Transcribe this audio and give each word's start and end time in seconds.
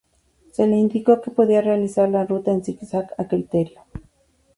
Se 0.51 0.65
le 0.65 0.77
indicó 0.77 1.21
que 1.21 1.29
podía 1.29 1.61
realizar 1.61 2.09
la 2.09 2.25
ruta 2.25 2.49
en 2.51 2.63
ZigZag 2.65 3.11
a 3.19 3.27
criterio. 3.27 3.81